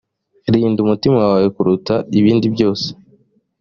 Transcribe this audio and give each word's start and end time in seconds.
rinda 0.53 0.79
umutima 0.85 1.15
wawe 1.23 1.47
kuruta 1.55 1.95
ibindi 2.19 2.47
byose 2.55 2.87